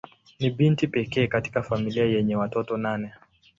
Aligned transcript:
Ni 0.39 0.49
binti 0.51 0.87
pekee 0.87 1.27
katika 1.27 1.61
familia 1.63 2.05
yenye 2.05 2.35
watoto 2.35 2.77
nane. 2.77 3.13